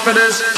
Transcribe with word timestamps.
For 0.00 0.12
this? 0.12 0.57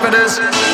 for 0.00 0.08
it 0.08 0.14
is. 0.14 0.65